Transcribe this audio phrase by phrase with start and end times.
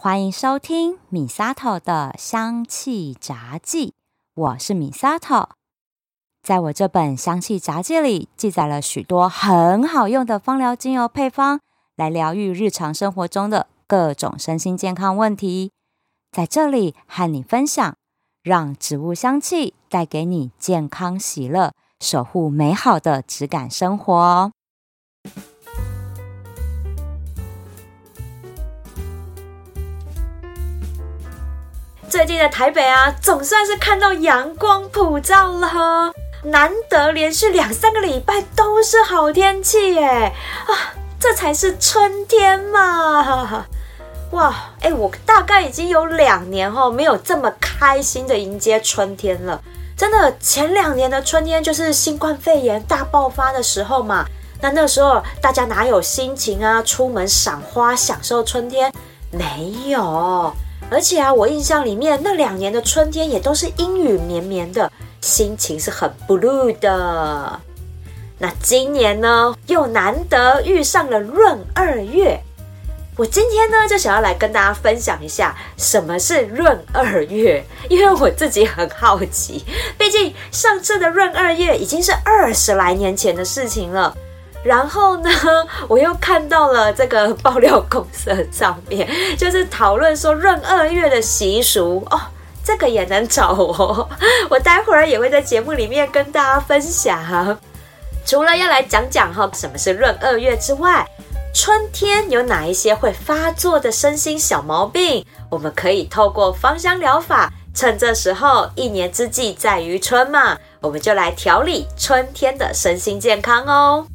[0.00, 3.94] 欢迎收听米沙头的香气杂记，
[4.32, 5.48] 我是米沙头。
[6.40, 11.58] 在我这本香气杂记里，记载了许多很好用的芳疗精油配方，
[11.96, 15.72] 来疗愈日常生活中的各种身心健康问题。
[16.30, 17.96] 在这里和你分享，
[18.44, 24.52] 让植物香气带给你健康喜乐，守护美好的质感生活
[32.08, 36.10] 最近的台北啊，总算是看到阳光普照了，
[36.44, 40.32] 难得连续两三个礼拜都是好天气耶！
[40.66, 40.72] 啊，
[41.20, 43.66] 这才是春天嘛！
[44.32, 49.60] 哇，哎，我大概已经有两年后没有这么开心的迎接春天了。
[49.94, 54.24] 真的，前两年的春天就是新冠肺炎大爆发的时候嘛，
[54.62, 58.90] 那那时候大家哪有心情啊，出门赏花享受春天？
[59.30, 60.50] 没有。
[60.90, 67.60] 而且啊，我印象里面那两年的春天也都是阴雨绵绵的，心情是很 blue 的。
[68.38, 72.40] 那今年呢，又难得遇上了闰二月，
[73.16, 79.64] 我今天呢就想要来跟大家分享一下什么是闰二月，因为我自己很好奇，
[79.98, 84.16] 毕竟上次的闰二月已经是二十来年前的事情了。
[84.64, 85.30] 然后呢，
[85.88, 92.20] 我又看到了这个爆料公社上面， 就是讨论说闰二月的习俗哦，
[92.64, 94.08] 这个也能找我，
[94.50, 97.56] 我待会儿也会在节目里面跟大家分享。
[98.26, 101.08] 除了要来讲讲哈什么是闰二月之外，
[101.54, 114.06] 春天有哪一些会发作的身心小毛病，我们可以透过芳香疗法，趁这时候一年之计在于春嘛，我们就来调理春天的身心健康哦。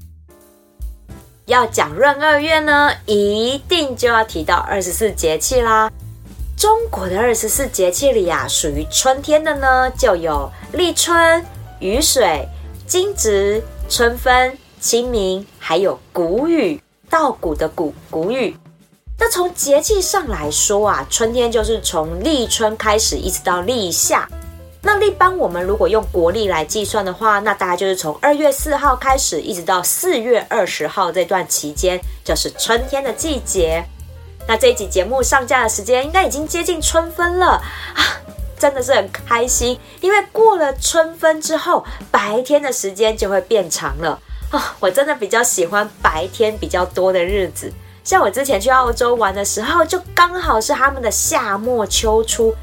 [1.45, 5.91] 要讲闰二月呢，一定就要提到二十四节气啦。
[6.55, 11.45] 中国的二十四节气里啊，属于春天的呢，就有立春、
[11.79, 12.47] 雨水、
[12.87, 18.55] 惊蛰、春分、清明，还有谷雨，稻谷的谷，谷雨。
[19.19, 24.29] 那从节气上来说啊，春天就是从立春开始，一直到立夏。
[24.85, 33.81] 那一般我们如果用国历来计算的话，那大概就是从二月四号开始，一直到四月二十号这段期间，就是春天的季节。
[34.45, 37.51] 那这一集节目上架的时间，应该已经接近春分了
[37.95, 38.01] 啊，
[38.59, 44.19] 真的是很开心，因为过了春分之后，白天的时间就会变长了
[44.51, 44.75] 啊。
[44.81, 47.71] 我真的比较喜欢白天比较多的日子，
[48.03, 52.53] 像我之前去澳洲玩的时候，就刚好是他们的夏末秋初。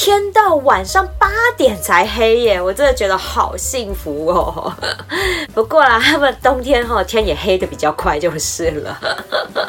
[0.00, 4.72] 天到晚上八点才黑耶，我真的觉得好幸福哦。
[5.52, 8.96] 不过啦，他们冬天哈天也黑得比较快就是了。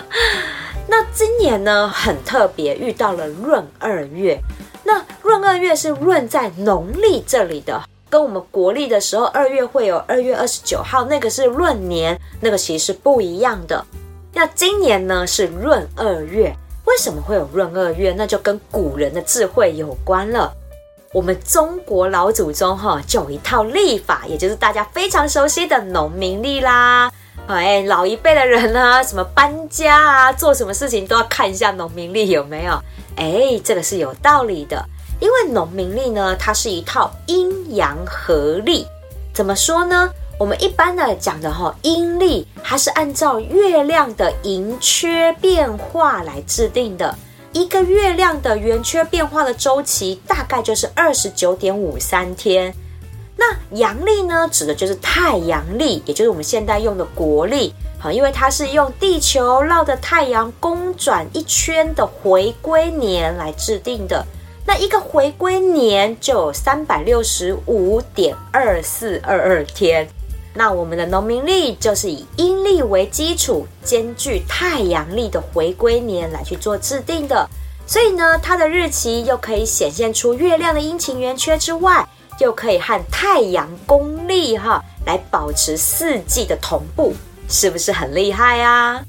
[0.87, 4.39] 那今年呢很特别，遇到了闰二月。
[4.83, 13.83] 那闰二月是闰在农历这里的，跟我们国历的时候二月会有二月二十九号，那个是闰年，那个其实是不一样的。
[14.31, 16.55] 那今年呢是闰二月。
[16.89, 18.15] 为什么会有闰二月？
[18.17, 20.51] 那就跟古人的智慧有关了。
[21.13, 27.11] 我们中国老祖宗哈就有一套历法，也就是大家非常熟悉的农民历啦。
[27.47, 32.73] 哎，老一辈的人呢， 什么搬家啊，做什么事情都要看一下农民历有没有。
[33.15, 34.83] 哎，这个是有道理的，
[35.19, 38.87] 因为农民历呢，它是一套阴阳合历。
[39.31, 40.11] 怎么说呢？
[40.39, 47.13] 我们一般的讲的哈阴历，它是按照月亮的盈缺变化来制定的。
[47.51, 52.73] 一个月亮的圆缺变化的周期大概就是二十九点五三天。
[53.35, 57.73] 那阳历呢，指的就是太阳历，也就是我们现在用的国历。
[57.97, 64.25] 好，因为它是用地球绕着太阳公转一圈的回归年来制定的。
[64.65, 70.07] 那一个回归年就有三百六十五点二四二二天。
[70.53, 77.47] 那我们的农民历就是以阴历为基础，兼具太阳历的回归年来去做制定的，
[77.85, 82.05] 所以呢，它的日期又可以显现出月亮的阴晴圆缺之外，
[82.39, 87.13] 又可以和太阳公历哈来保持四季的同步，
[87.47, 89.05] 是不是很厉害啊？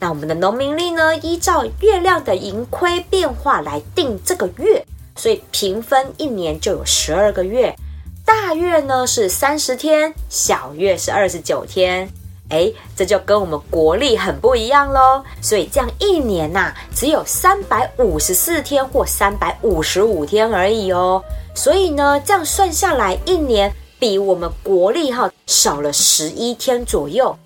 [0.00, 4.84] 那我们的农民历呢，依照月亮的盈亏变化来定这个月，
[5.16, 7.74] 所以平分一年就有十二个月。
[8.24, 12.08] 大月呢是三十天，小月是二十九天，
[12.48, 15.22] 哎，这就跟我们国历很不一样喽。
[15.42, 21.22] 所以这样一年呐、只有三百五十四天或三百五十五天而已哦。
[21.54, 27.36] 所以呢，这样算下来，一年比我们国历哈少了十一天左右。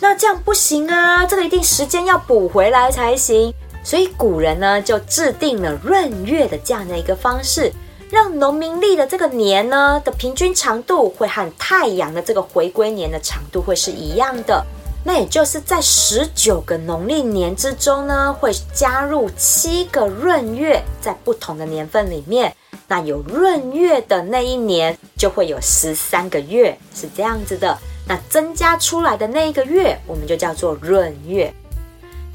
[0.00, 3.52] 那这样不行啊，这个一定时间要补回来才行。
[3.84, 7.72] 所以古人呢就制定了闰月的这样的一个方式，
[8.10, 14.64] 让农民历的这个年呢的平均长度会和太阳的这个回归年的长度会是一样的。
[15.04, 22.52] 那也就是在十九个农历年之中呢，会加入七个闰月，在不同的年份里面，
[22.88, 27.78] 那有闰月的那一年就会有十三个月，是这样子的。
[28.08, 31.52] 那增加出来的那一个月，我们就叫做闰月。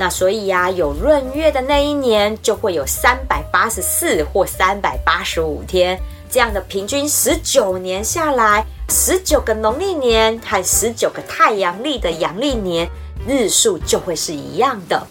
[0.02, 5.96] 那所以呀、啊，有闰月的那一年，就会有三百八十四或三百八十五天。
[6.28, 12.90] 这样的平均十九年下来，十九个农历年和十九个太阳历的阳历年
[13.28, 15.06] 日数就会是一样的。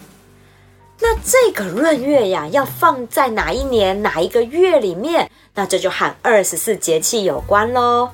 [0.99, 5.31] 那这个闰月呀，要放在哪一年哪一个月里面？
[5.55, 8.09] 那这就和二十四节气有关喽。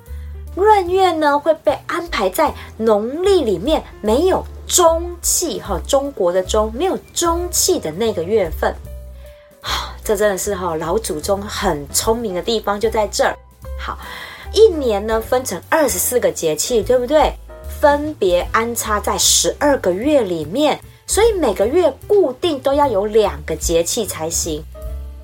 [0.56, 8.75] 闰月呢，会被安排在农历里面没有中气哈，中国的中没有中气的那个月份。
[10.04, 13.36] 这真的是哈，老祖宗很聪明的地方就在这儿。
[13.80, 13.98] 好，
[14.54, 17.34] 一年呢分成二十四个节气，对不对？
[17.80, 24.64] 分别安插在十二个月里面，所以每个月固定都要有两个节气才行。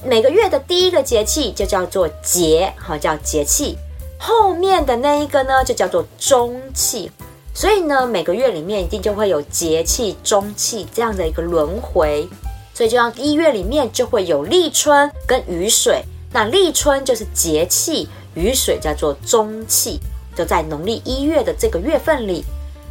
[0.06, 3.78] 每个月的第一个节气就叫做节，哈，叫节气。
[4.20, 7.10] 后面的那一个呢就叫做中气。
[7.54, 12.28] 所以呢，每个月里面一定就会有节气、中气这样的一个轮回。
[12.74, 20.00] 所以，就像一月里面就会有立春跟雨水，那立春就是节气，雨水叫做中气，
[20.36, 22.44] 就在农历一月的这个月份里。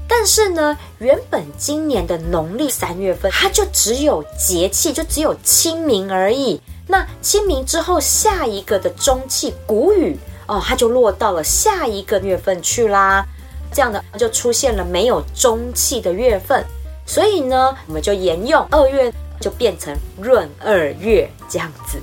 [0.07, 6.61] 但是呢，原本今年的农历三月份，它就只有节气，就只有清明而已。
[6.87, 10.17] 那清明之后，下一个的中气谷雨
[10.47, 13.27] 哦，它就落到了下一个月份去啦。
[13.73, 16.65] 这样的就出现了没有中气的月份。
[17.07, 19.13] 所以呢，我们就沿用二月。
[19.41, 22.01] 就变成闰二月这样子，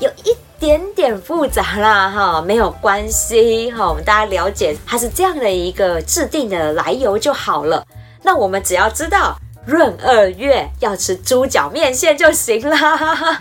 [0.00, 7.86] 有一点点复杂啦，哈，没有关系，哈，我们大家了解它是这样的一个制定的来由就好了。
[8.22, 9.36] 那我们只要知道
[9.66, 13.38] 闰二月要吃猪脚面线就行啦，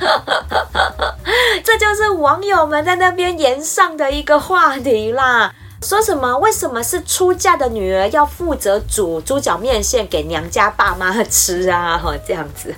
[1.63, 5.55] 这就是网友们在那边炎上的一个话题啦。
[5.83, 6.37] 说什么？
[6.37, 11.97] 为什么是出嫁的女儿要负责煮猪脚面线给娘家爸妈吃啊？
[11.97, 12.73] 哈，这样子，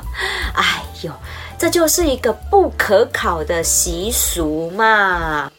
[0.54, 1.10] 哎呦，
[1.58, 5.50] 这就是一个不可考的习俗嘛。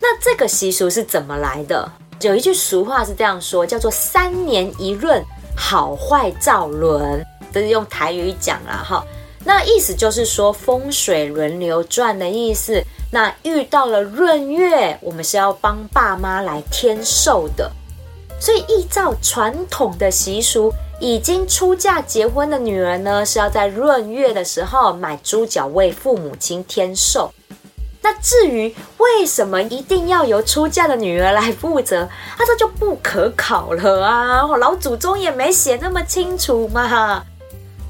[0.00, 1.90] 那这个习俗是怎么来的？
[2.20, 5.22] 有一句俗话是这样说，叫做“三年一闰，
[5.56, 7.24] 好坏照轮”，
[7.54, 9.04] 这是用台语讲啦，哈。
[9.44, 12.82] 那意思就是说风水轮流转的意思。
[13.14, 17.70] 那遇到了闰月，我们是要帮爸妈来添寿的，
[18.40, 27.30] 所以依照传统的习俗，已经出嫁结婚的女人呢，是要在闰月的时候买猪脚为父母亲添寿。
[28.00, 32.08] 那至于为什么一定要由出嫁的女儿来负责，
[32.38, 34.46] 那这就不可考了啊！
[34.56, 37.22] 老祖宗也没写那么清楚嘛。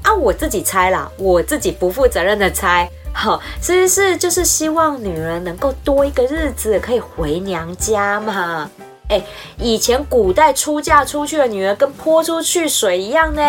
[0.03, 2.89] 啊，我自己猜啦，我自己不负责任的猜。
[3.13, 8.69] 好，是不是就是希望女人能够多一个日子可以回娘家嘛？
[9.09, 9.21] 哎，
[9.57, 13.41] 以前古代出嫁出去的女儿跟泼出去水一样呢，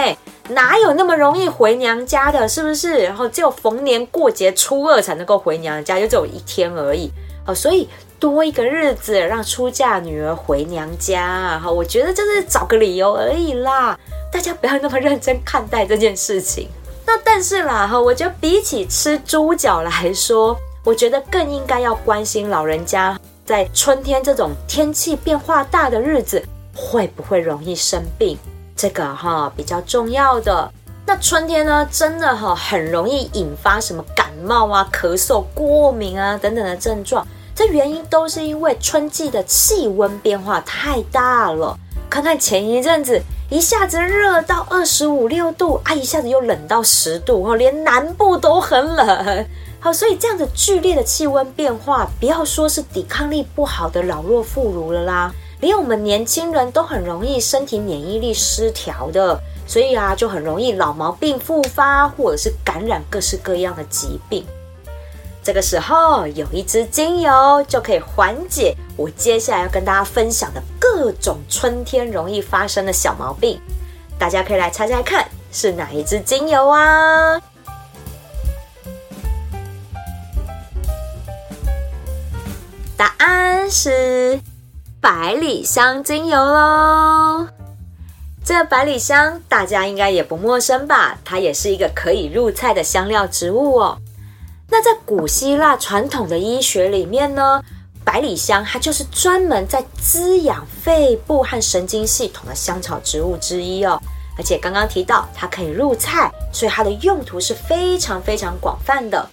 [0.50, 2.46] 哪有那么容易回娘家的？
[2.46, 3.04] 是不是？
[3.04, 7.10] 然后只有逢年过节初二才能够回娘家，就只有一天而已。
[7.46, 7.88] 哦，所以
[8.24, 13.98] 多一个日子让出嫁女儿回娘家，哈，我觉得就是找个理由而已啦。
[14.32, 16.70] 大家不要那么认真看待这件事情。
[17.04, 26.42] 那但是啦哈，我觉得比起吃猪脚来说，我觉得更应该要关心老人家在春天这种天气变化大的日子，
[26.74, 28.38] 会不会容易生病？
[28.74, 30.72] 这个哈比较重要的。
[31.04, 37.26] 那春天呢，真的哈很容易引发什么感冒啊、咳嗽、过敏啊等等的症状。
[37.54, 41.78] 这原因都是因为春季的气温变化太大了。
[42.10, 43.20] 看看前一阵子。
[43.50, 49.46] 一下子热到二十五六度啊，一下子又冷到十度哦，连南部都很冷。
[49.78, 64.44] 好，所以这样子剧烈的气温变化，不要说是抵抗力不好的老弱妇孺了啦，连我们年轻人都很容易身体免疫力失调的，所以啊，就很容易老毛病复发，或者是感染各式各样的疾病。
[65.44, 73.60] 这个时候有一支精油就可以缓解我接下来要跟大家分享的各种春天容易发生的小毛病，
[74.18, 77.38] 大家可以来猜猜看是哪一支精油啊？
[82.96, 84.40] 答案是
[84.98, 87.46] 百里香精油喽。
[88.42, 91.18] 这百里香大家应该也不陌生吧？
[91.22, 93.98] 它也是一个可以入菜的香料植物哦。
[94.76, 97.62] 那在古希腊传统的医学里面呢，
[98.04, 103.96] 百里香它就是专门在滋养肺部和神经系统的香草植物之一哦。
[104.36, 109.24] 而且刚刚提到它可以入菜，所以它的用途是非常非常广泛的。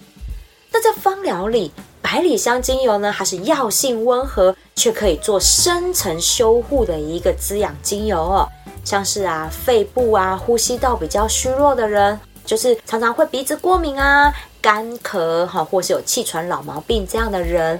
[0.70, 8.48] 那在芳疗里，百里香精油呢，它是药性温和，却可以做深层修护的一个滋养精油哦。
[8.84, 17.78] 像是啊，肺部啊，呼吸道比较虚弱的人，就是常常会鼻子过敏啊、干咳哈，或是有气喘老毛病这样的人，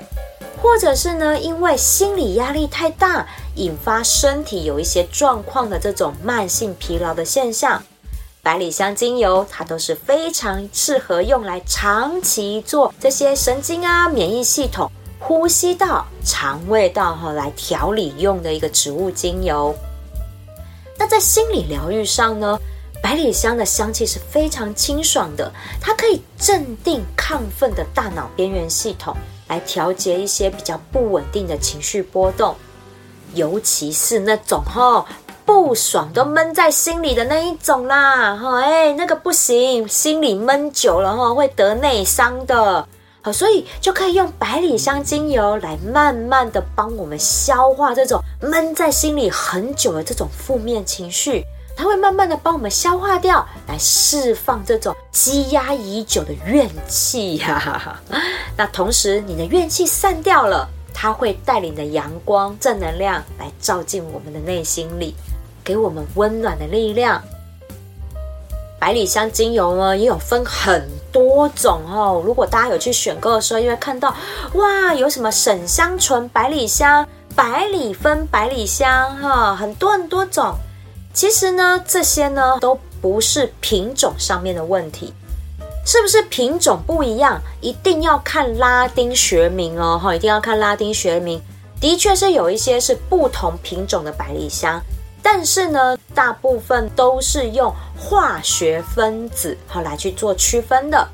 [0.60, 3.24] 或者是呢，因为心理压力太大，
[3.54, 7.80] 引发身体有一些状况的这种慢性疲劳的现象，
[8.42, 19.72] 百里香精油它都是非常适合用来长期做这些神经啊、免疫系统、呼吸道、肠胃道哈来调理用的一个植物精油。
[20.98, 22.58] 那在心理疗愈上呢，
[23.02, 29.14] 百里香的香气是非常清爽的，它可以镇定亢奋的大脑边缘系统，
[29.48, 32.54] 来调节一些比较不稳定的情绪波动，
[33.34, 35.04] 尤其是那种哈
[35.44, 42.86] 不爽都闷在心里的那一种啦，哈哎那个不行，心里闷久了哈会得内伤的。
[43.24, 51.44] 好，所以就可以用百里香精油来慢慢的帮我们消化这种闷在心里很久的这种负面情绪，
[51.76, 58.00] 它会慢慢的帮我们消化掉，来释放这种积压已久的怨气呀。
[58.56, 65.14] 那同时，你的怨气散掉了，它会带领着阳光正能量来照进我们的内心里，
[65.64, 67.22] 给我们温暖的力量。
[68.78, 72.20] 百里香精油呢，也有分很多种哦。
[72.24, 74.12] 如果大家有去选购的时候，因为看到
[74.54, 80.54] 哇，有什么沈香醇百里香、百里芬百里香哈，很多很多种。
[81.14, 85.12] 其实呢，这些呢都不是品种上面的问题，
[85.84, 87.40] 是不是品种不一样？
[87.60, 91.40] 一定要看拉丁学名哦，哈，一定要看拉丁学名。
[91.80, 94.80] 的确是有一些是不同品种的百里香。
[95.22, 101.08] 但是呢，大部分都是用化学分子好来去做区分的。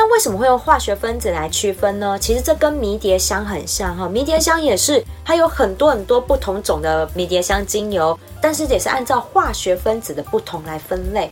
[0.00, 2.16] 那为什么会用化学分子来区分呢？
[2.20, 11.28] 其实这跟迷迭香很像哈，迷迭香也是，它有很多很多不同种的迷迭香精油，但是也是按照化学分子的不同来分类。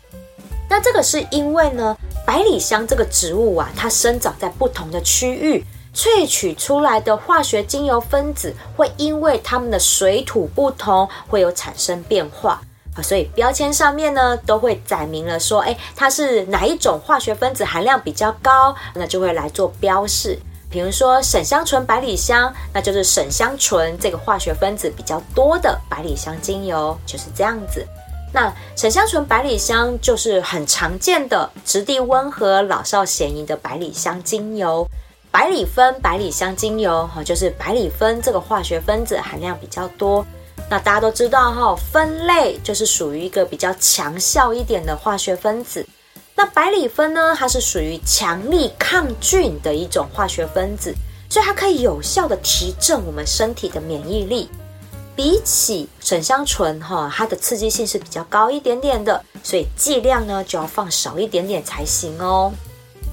[0.68, 1.96] 那这个是因为呢，
[2.26, 5.64] 百里香这个植物啊，它生长在不同的区域。
[5.94, 12.60] 萃取出来的化学精油分子会因为它们的水土不同，会有产生变化
[12.96, 20.38] 啊，所以标签上面呢都会载明了说，哎，它是哪一种化学分子含量比较高，那就会来做标示。
[20.68, 27.86] 比如说沈香醇百里香，那就是沈香醇这个化学分子比较多的百里香精油，就是这样子。
[28.32, 34.86] 那沈香醇百里香就是很常见的质地温和、老少咸宜的百里香精油。
[35.30, 40.26] 百里芬百里香精油哈，就是百里芬这个化学分子含量比较多。
[40.68, 45.86] 那大家都知道哈，酚类就是属于一个比较强效一点的化学分子。
[46.34, 50.94] 那百里芬呢，它是属于强力抗菌的一种化学分子，
[51.30, 54.50] 所以它可以有效的提振我们身体的免疫力。
[55.14, 62.52] 比起沈香醇哈，它的刺激性是比较高一点点的，所以剂量呢就要放少一点点才行哦。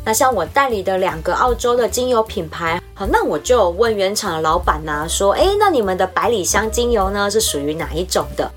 [0.06, 8.52] 那像我代理的两个澳洲的精油品牌，好，那我就问原厂的老板呐、啊，说，哎，那你们的百里香精油呢是属于哪一种的？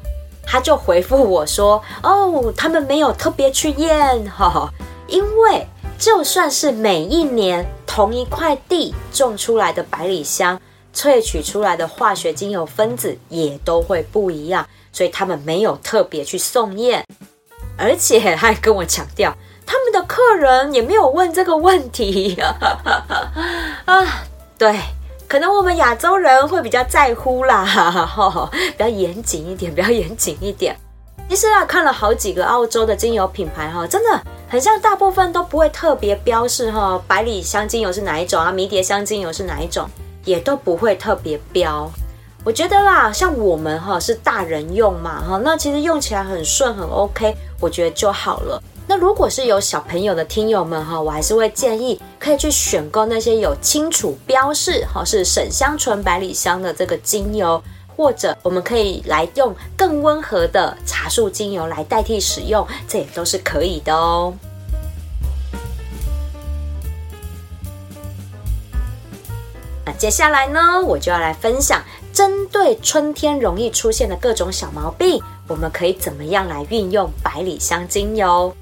[0.45, 4.69] 他就回复我说，哦，他们没有特别去验，哈，
[5.07, 5.67] 因为
[5.99, 10.61] 就算是每一年同一块地种出来的百里香，
[10.95, 17.05] 萃取出来的化学精油分子也都会不一样，所以他们没有特别去送验，
[17.79, 19.33] 而且他还跟我强调。
[19.67, 22.39] 他们的客人也没有问这个问题
[23.85, 24.25] 啊，
[24.57, 24.79] 对，
[25.29, 27.67] 可能我们亚洲人会比较在乎啦，
[28.53, 30.77] 比较严谨一点，比较严谨一点。
[31.29, 39.89] 其实啊，看了好几个澳洲的精油品牌哈，真的很像，大部分都不会特别标示哈，百里香精油是哪一种啊，迷迭香精油是哪一种，
[40.25, 41.91] 也都不会特别标。
[42.45, 48.63] 我觉得啦，像我们哈是大人用嘛哈，那其实用起来很顺很 OK，我觉得就好了。
[48.89, 57.61] 那如果是有小朋友的听友们哈，我还是会建议可以去选购那些有清楚标示哈是沈香醇百里香的这个精油，
[57.97, 64.33] 或者我们可以来用更温和的茶树精油来代替使用，这也都是可以的哦。
[69.85, 75.21] 那接下来呢，我就要来分享针对春天容易出现的各种小毛病。
[75.49, 78.55] 我们可以怎么样来运用百里香精油？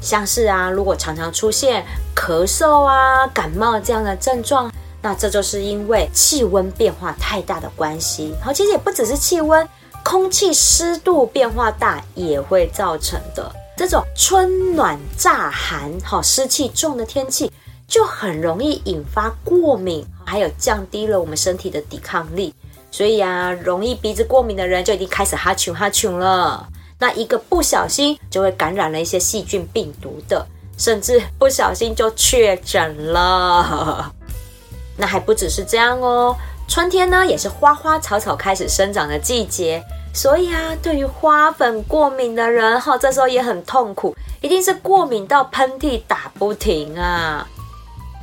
[0.00, 1.84] 像是啊，如果常常出现
[2.16, 8.34] 咳嗽啊、感冒这样的症状，那这就是因为气温变化太大的关系。
[8.42, 9.66] 好，其实也不只是气温，
[10.02, 13.50] 空气湿度变化大也会造成的。
[13.76, 17.50] 这种春暖乍寒、好湿气重的天气，
[17.86, 22.54] 就很容易引发过敏，还有降低了我们身体的抵抗力。
[22.90, 26.68] 所以啊，容易鼻子过敏的人就已经开始哈啾哈啾了。
[27.00, 30.46] 那一个不小心就会感染了一些细菌、病毒的，
[30.78, 34.12] 甚至不小心就确诊了。
[34.96, 36.36] 那还不只是这样哦，
[36.68, 47.48] 春天呢也是花花草草开始生长的季节，所以啊，对于花粉过敏的人哈，这时候也很痛苦，一定是过敏到喷嚏打不停啊。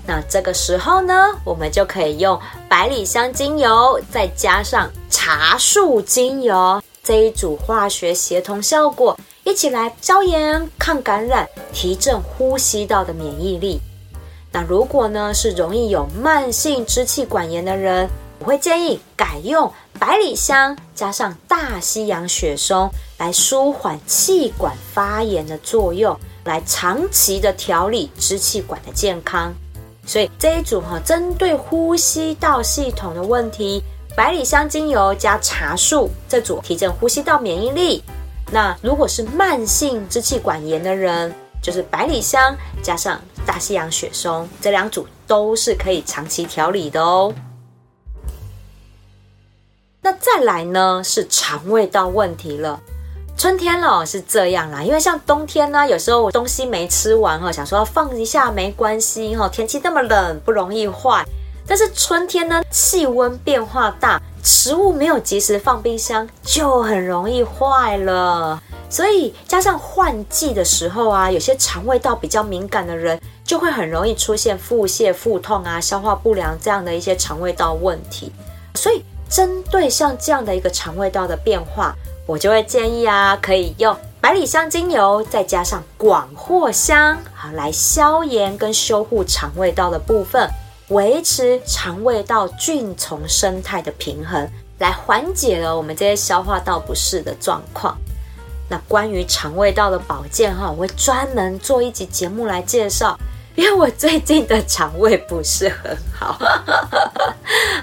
[0.05, 6.81] 那这个时候呢，我们就可以用百里香精油，再加上茶树精油。
[7.07, 13.79] 这一组化学协同效果，一起来消炎、抗感染、提振呼吸道的免疫力。
[14.51, 18.09] 那如果呢是容易有慢性支气管炎的人，
[18.39, 29.53] 我会建议改用百里香加上大西洋雪松来舒缓气管发炎的作用，来长期的调理支气管的健康。
[30.05, 33.81] 所以这一组哈，针对呼吸道系统的问题。
[34.17, 38.03] 百里香精油加茶树这组提振呼吸道免疫力。
[38.51, 41.31] 那如果是慢性支气管炎的人，
[41.62, 47.31] 就是百里香加上大西洋雪松这两组都是可以长期调理的哦。
[50.01, 52.79] 那再来呢是肠胃道问题了。
[53.38, 61.24] 春天了是这样啦，因为像冬天呢，有时候我东西没吃完哈，想说放一下没关系哈，天气那么冷不容易坏。
[61.67, 68.62] 但是春天呢，气温变化大，食物没有及时放冰箱，就很容易坏了。
[68.89, 78.32] 所以加上换季的时候啊，有些肠胃道比较敏感的人，就会很容易出现腹泻、腹痛啊、消化不良这样的一些肠胃道问题。
[78.75, 81.93] 所以针对像这样的一个肠胃道的变化，
[82.25, 90.49] 我就会建议啊，可以用百里香精油，再加上广藿香，好来消炎跟修护肠胃道的部分。
[90.89, 97.97] 维持肠胃道菌丛生态的平衡，来缓解了我们这些消化道不适的状况。
[98.69, 103.19] 那关于肠胃道的保健哈，我会专门做一集节目来介绍，
[103.56, 106.38] 因为我最近的肠胃不是很好，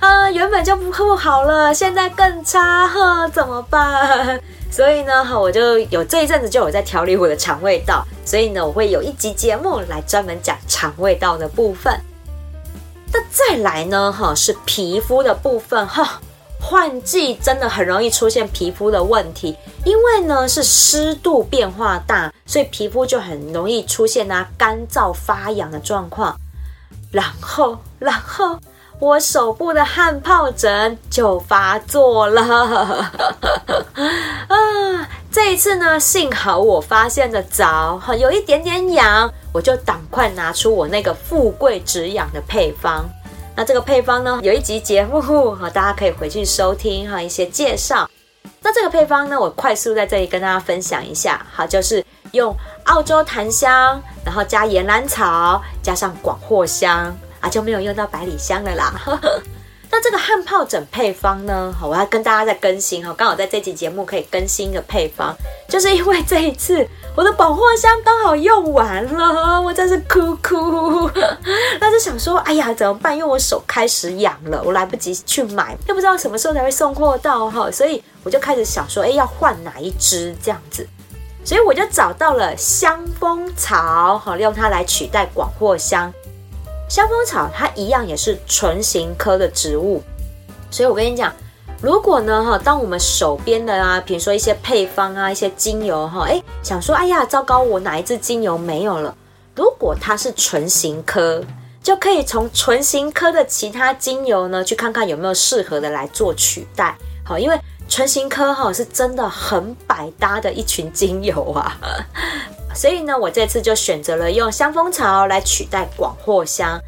[0.00, 4.40] 啊， 原本就不好了，现在更差，呵，怎么办？
[4.70, 12.00] 所以呢，哈，我就有这一阵子就有在调理我的肠胃道，所以呢，我会有一集节目来专门讲肠胃道的部分。
[13.14, 14.12] 那再来呢？
[14.12, 16.20] 哈，是皮肤的部分哈。
[16.60, 26.34] 换季真的很容易出现皮肤的问题，因为呢是湿度变化大，所以皮肤就很容易出现啊干燥发痒的状况。
[27.12, 28.58] 然后，然后
[28.98, 32.42] 我手部的汗疱疹就发作了
[34.48, 35.08] 啊！
[35.34, 39.28] 这一次呢，幸好我发现的早，哈，有一点点痒。
[39.52, 43.04] 我就赶快拿出我那个富贵止痒的配方。
[43.56, 48.08] 那这个配方呢，有一集节目哈，大家可以回去收听哈一些介绍。
[48.62, 51.44] 那这个配方呢，我快速在这里跟大家分享一下。
[51.52, 58.94] 好，就是用澳洲檀香，然后加岩兰草，加上广藿香啊，就没有用到百里香了啦。
[59.96, 65.32] 那这个汗疱疹配方呢，好，我要跟大家再更新哈，刚好在这集节目可以更新一个配方，
[65.68, 66.84] 就是因为这一次。
[67.14, 71.08] 我的广藿香刚好用完了，我真是哭哭。
[71.78, 73.16] 那就想说，哎呀，怎么办？
[73.16, 80.84] 因为我手开始痒了，我来不及去买，又不知道什么时候才会送货到哈，所以我就开始想说，哎，要换哪一支这样子？
[81.44, 86.12] 所以我就找到了香蜂草，好，用它来取代广藿香。
[86.94, 90.00] 香蜂草它一样也是唇形科的植物，
[90.70, 91.34] 所以我跟你讲。
[91.82, 99.12] 如果呢，哈，当我们手边的啊，比如说一些配方啊，一些精油哈，哎，想说，哎呀，糟糕，我哪一支精油没有了？
[99.56, 101.42] 如果它是唇形科，
[101.82, 106.96] 就可以从唇形科的其他精油呢，去看看有没有适合的来做取代。
[107.24, 111.76] 好，因为唇形科哈是真的很百搭的一群精油啊，
[112.74, 116.80] 所以呢，我这次就选择了用香蜂草来取代广藿香。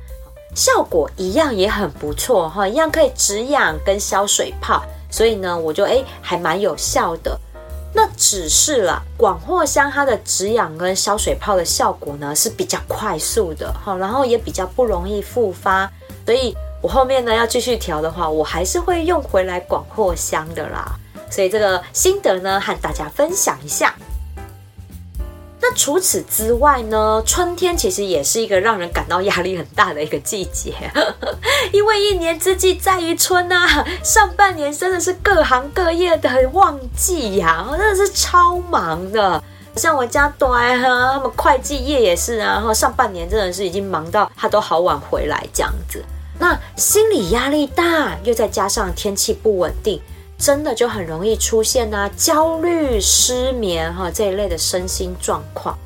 [0.55, 7.39] 效果一样也很不错哈，一样可以止痒跟消水泡，所以呢，我就诶还蛮有效的。
[7.93, 15.91] 那只是啦广藿香它的止痒跟消水泡的效果呢是比较快速的哈，然后也比较不容易复发，
[16.25, 20.99] 所以我后面呢要继续调的话，我还是会用回来广藿香的啦。
[21.31, 23.95] 所以这个心得呢，和大家分享一下。
[25.69, 30.73] 那除此之外呢，春天其实也是一个让人感到压力很大的一个季节，
[31.73, 39.43] 因为一年之计在于春啊，上半年真的是各行各业的旺季呀，真的是超忙的。
[39.75, 46.01] 像我家短哈，他们会计业也是啊，然后上半年真的是已经忙到他都好晚回来这样子。
[46.39, 50.01] 那心理压力大，又再加上天气不稳定，
[50.39, 55.77] 真的就很容易出现啊焦虑、失眠哈这一类的身心状况。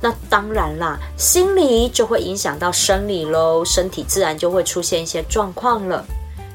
[0.00, 6.04] 那当然啦，心理就会影响到生理喽，身体自然就会出现一些状况了。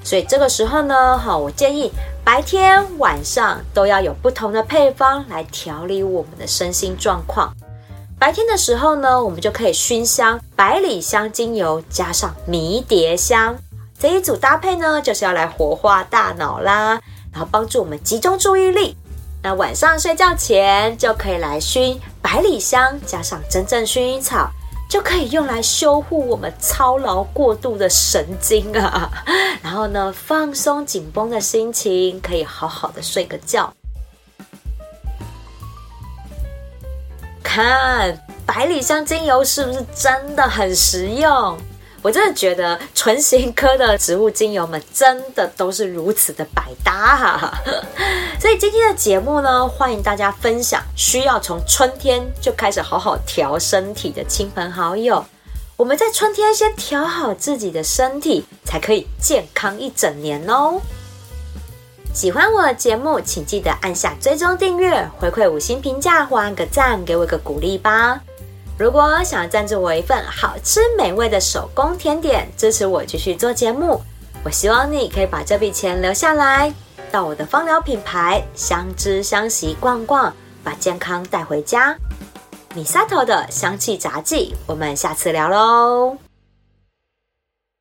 [0.04, 1.92] 所以这个时候呢，哈，我建议。
[2.26, 7.54] 白天晚上都要有不同的配方来调理我们的身心状况。
[8.18, 13.58] 白天的时候呢，我们就可以熏香百里香精油，加上迷迭香
[14.00, 16.98] 这一组搭配呢，就是要来活化大脑啦，
[17.34, 18.96] 然后帮助我们集中注意力。
[19.42, 24.50] 那晚上睡觉前就可以来熏百里香，加上真正薰衣草。
[24.90, 29.10] 就可以用来修护我们操劳过度的神经啊，
[29.64, 33.74] 然后呢，放松紧绷的心情，可以好好的睡个觉。
[37.42, 41.58] 看百里香精油是不是真的很实用？
[42.04, 47.54] 我真的觉得唇形科的植物精油们真的都是如此的百搭哈，
[48.40, 55.24] 所以今天的节目呢，欢迎大家分享需要从春天就开始好好调身体的亲朋好友。
[55.78, 60.82] 我们在春天先调好自己的身体，才可以健康一整年哦。
[62.14, 68.22] 喜欢我的节目，请记得按下追踪订阅，回馈五星评价或按个赞，给我一个鼓励吧。
[68.84, 74.02] 如果想要赞助我一份好吃美味的手工甜点，支持我继续做节目，
[74.44, 76.74] 我希望你可以把这笔钱留下来，
[77.10, 80.34] 到我的芳疗品牌相知相惜逛逛，
[80.66, 81.96] 把健康带回家。
[82.76, 86.33] 米萨头的香气杂技，我们下次聊喽。